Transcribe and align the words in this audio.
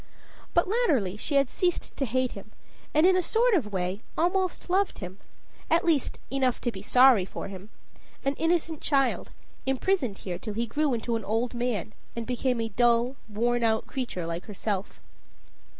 But 0.55 0.67
latterly 0.67 1.15
she 1.15 1.35
had 1.35 1.47
ceased 1.51 1.95
to 1.97 2.05
hate 2.05 2.31
him, 2.31 2.51
and, 2.91 3.05
in 3.05 3.15
a 3.15 3.21
sort 3.21 3.53
of 3.53 3.71
way, 3.71 4.01
almost 4.17 4.67
loved 4.67 4.97
him 4.97 5.19
at 5.69 5.85
least, 5.85 6.17
enough 6.31 6.59
to 6.61 6.71
be 6.71 6.81
sorry 6.81 7.23
for 7.23 7.49
him 7.49 7.69
an 8.25 8.33
innocent 8.39 8.81
child, 8.81 9.29
imprisoned 9.67 10.17
here 10.17 10.39
till 10.39 10.55
he 10.55 10.65
grew 10.65 10.95
into 10.95 11.15
an 11.17 11.23
old 11.23 11.53
man, 11.53 11.93
and 12.15 12.25
became 12.25 12.59
a 12.59 12.69
dull, 12.69 13.15
worn 13.29 13.61
out 13.63 13.85
creature 13.85 14.25
like 14.25 14.45
herself. 14.45 15.03